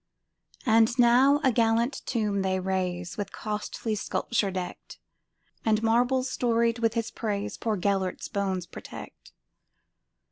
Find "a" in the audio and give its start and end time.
1.43-1.51